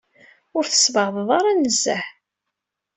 [0.57, 2.05] Ur tessbeɛdeḍ ara nezzeh.